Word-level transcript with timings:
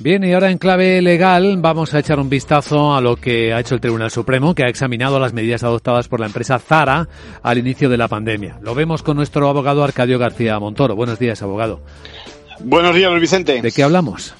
Bien, 0.00 0.22
y 0.22 0.32
ahora 0.32 0.50
en 0.50 0.58
clave 0.58 1.02
legal 1.02 1.56
vamos 1.58 1.92
a 1.92 1.98
echar 1.98 2.20
un 2.20 2.30
vistazo 2.30 2.94
a 2.94 3.00
lo 3.00 3.16
que 3.16 3.52
ha 3.52 3.58
hecho 3.58 3.74
el 3.74 3.80
Tribunal 3.80 4.12
Supremo, 4.12 4.54
que 4.54 4.62
ha 4.62 4.68
examinado 4.68 5.18
las 5.18 5.32
medidas 5.32 5.64
adoptadas 5.64 6.06
por 6.06 6.20
la 6.20 6.26
empresa 6.26 6.60
Zara 6.60 7.08
al 7.42 7.58
inicio 7.58 7.88
de 7.88 7.96
la 7.96 8.06
pandemia. 8.06 8.58
Lo 8.62 8.76
vemos 8.76 9.02
con 9.02 9.16
nuestro 9.16 9.48
abogado 9.48 9.82
Arcadio 9.82 10.18
García 10.18 10.58
Montoro. 10.60 10.94
Buenos 10.94 11.18
días, 11.18 11.42
abogado. 11.42 11.80
Buenos 12.60 12.94
días, 12.94 13.10
Luis 13.10 13.22
Vicente. 13.22 13.60
¿De 13.60 13.72
qué 13.72 13.82
hablamos? 13.82 14.34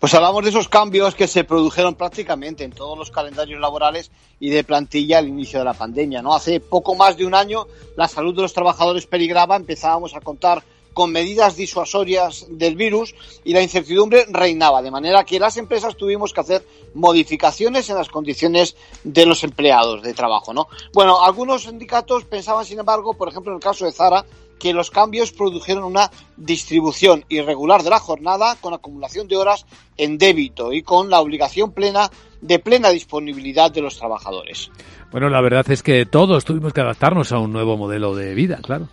Pues 0.00 0.14
hablamos 0.14 0.42
de 0.42 0.50
esos 0.50 0.68
cambios 0.68 1.14
que 1.14 1.26
se 1.26 1.44
produjeron 1.44 1.94
prácticamente 1.94 2.64
en 2.64 2.72
todos 2.72 2.98
los 2.98 3.10
calendarios 3.10 3.60
laborales 3.60 4.10
y 4.40 4.50
de 4.50 4.64
plantilla 4.64 5.18
al 5.18 5.28
inicio 5.28 5.58
de 5.58 5.64
la 5.66 5.74
pandemia. 5.74 6.22
¿no? 6.22 6.34
Hace 6.34 6.60
poco 6.60 6.94
más 6.94 7.16
de 7.16 7.26
un 7.26 7.34
año 7.34 7.66
la 7.96 8.08
salud 8.08 8.34
de 8.34 8.42
los 8.42 8.52
trabajadores 8.52 9.06
peligraba, 9.06 9.56
empezábamos 9.56 10.14
a 10.14 10.20
contar 10.20 10.62
con 10.94 11.12
medidas 11.12 11.56
disuasorias 11.56 12.46
del 12.48 12.76
virus 12.76 13.14
y 13.44 13.52
la 13.52 13.60
incertidumbre 13.60 14.26
reinaba, 14.30 14.80
de 14.80 14.90
manera 14.90 15.24
que 15.24 15.38
las 15.38 15.56
empresas 15.58 15.96
tuvimos 15.96 16.32
que 16.32 16.40
hacer 16.40 16.64
modificaciones 16.94 17.90
en 17.90 17.96
las 17.96 18.08
condiciones 18.08 18.76
de 19.02 19.26
los 19.26 19.44
empleados 19.44 20.02
de 20.02 20.14
trabajo, 20.14 20.54
¿no? 20.54 20.68
Bueno, 20.92 21.22
algunos 21.22 21.64
sindicatos 21.64 22.24
pensaban, 22.24 22.64
sin 22.64 22.78
embargo, 22.78 23.14
por 23.14 23.28
ejemplo, 23.28 23.52
en 23.52 23.56
el 23.56 23.62
caso 23.62 23.84
de 23.84 23.92
Zara, 23.92 24.24
que 24.58 24.72
los 24.72 24.90
cambios 24.90 25.32
produjeron 25.32 25.84
una 25.84 26.10
distribución 26.36 27.24
irregular 27.28 27.82
de 27.82 27.90
la 27.90 27.98
jornada 27.98 28.56
con 28.60 28.74
acumulación 28.74 29.28
de 29.28 29.36
horas 29.36 29.66
en 29.96 30.18
débito 30.18 30.72
y 30.72 30.82
con 30.82 31.10
la 31.10 31.20
obligación 31.20 31.72
plena 31.72 32.10
de 32.40 32.58
plena 32.58 32.90
disponibilidad 32.90 33.70
de 33.70 33.80
los 33.80 33.96
trabajadores. 33.96 34.70
Bueno, 35.10 35.28
la 35.28 35.40
verdad 35.40 35.70
es 35.70 35.82
que 35.82 36.06
todos 36.06 36.44
tuvimos 36.44 36.72
que 36.72 36.80
adaptarnos 36.80 37.32
a 37.32 37.38
un 37.38 37.52
nuevo 37.52 37.76
modelo 37.76 38.14
de 38.14 38.34
vida, 38.34 38.58
claro. 38.62 38.88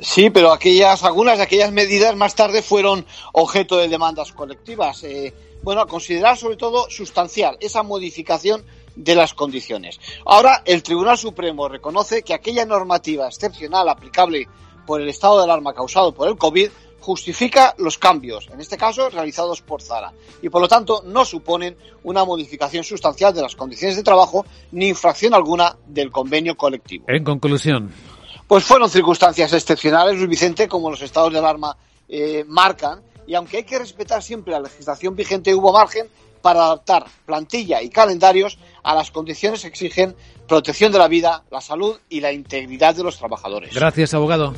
Sí, 0.00 0.30
pero 0.30 0.52
aquellas, 0.52 1.02
algunas 1.02 1.38
de 1.38 1.44
aquellas 1.44 1.72
medidas 1.72 2.16
más 2.16 2.34
tarde 2.34 2.62
fueron 2.62 3.04
objeto 3.32 3.76
de 3.76 3.88
demandas 3.88 4.32
colectivas. 4.32 5.02
Eh, 5.04 5.34
bueno, 5.62 5.82
a 5.82 5.86
considerar 5.86 6.36
sobre 6.36 6.56
todo 6.56 6.88
sustancial 6.90 7.56
esa 7.60 7.82
modificación 7.82 8.64
de 8.96 9.14
las 9.14 9.34
condiciones. 9.34 10.00
Ahora, 10.24 10.62
el 10.64 10.82
Tribunal 10.82 11.18
Supremo 11.18 11.68
reconoce 11.68 12.22
que 12.22 12.34
aquella 12.34 12.64
normativa 12.64 13.26
excepcional 13.26 13.88
aplicable 13.88 14.48
por 14.86 15.00
el 15.00 15.08
estado 15.08 15.38
de 15.38 15.44
alarma 15.44 15.74
causado 15.74 16.12
por 16.12 16.28
el 16.28 16.36
COVID 16.36 16.70
justifica 17.00 17.74
los 17.78 17.98
cambios, 17.98 18.48
en 18.52 18.60
este 18.60 18.76
caso 18.76 19.08
realizados 19.08 19.62
por 19.62 19.82
Zara, 19.82 20.12
y 20.42 20.48
por 20.50 20.60
lo 20.60 20.68
tanto 20.68 21.02
no 21.06 21.24
suponen 21.24 21.76
una 22.04 22.24
modificación 22.24 22.84
sustancial 22.84 23.34
de 23.34 23.42
las 23.42 23.56
condiciones 23.56 23.96
de 23.96 24.02
trabajo 24.02 24.44
ni 24.72 24.88
infracción 24.88 25.34
alguna 25.34 25.76
del 25.86 26.10
convenio 26.10 26.56
colectivo. 26.56 27.06
En 27.08 27.24
conclusión. 27.24 27.90
Pues 28.46 28.64
fueron 28.64 28.90
circunstancias 28.90 29.52
excepcionales, 29.52 30.16
Luis 30.16 30.28
Vicente, 30.28 30.68
como 30.68 30.90
los 30.90 31.00
estados 31.02 31.32
de 31.32 31.38
alarma 31.38 31.76
eh, 32.08 32.44
marcan, 32.46 33.00
y 33.26 33.34
aunque 33.34 33.58
hay 33.58 33.64
que 33.64 33.78
respetar 33.78 34.22
siempre 34.22 34.52
la 34.52 34.60
legislación 34.60 35.14
vigente, 35.14 35.54
hubo 35.54 35.72
margen 35.72 36.06
para 36.42 36.64
adaptar 36.64 37.06
plantilla 37.24 37.82
y 37.82 37.90
calendarios 37.90 38.58
a 38.82 38.94
las 38.94 39.10
condiciones 39.10 39.62
que 39.62 39.68
exigen 39.68 40.14
protección 40.46 40.92
de 40.92 40.98
la 40.98 41.08
vida, 41.08 41.44
la 41.50 41.60
salud 41.60 41.98
y 42.08 42.20
la 42.20 42.32
integridad 42.32 42.94
de 42.94 43.04
los 43.04 43.18
trabajadores. 43.18 43.74
Gracias, 43.74 44.14
abogado. 44.14 44.54